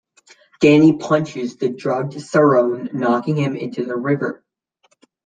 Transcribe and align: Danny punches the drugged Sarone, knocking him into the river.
Danny 0.61 0.97
punches 0.97 1.57
the 1.57 1.69
drugged 1.69 2.13
Sarone, 2.13 2.91
knocking 2.91 3.35
him 3.37 3.55
into 3.55 3.85
the 3.85 3.95
river. 3.95 4.43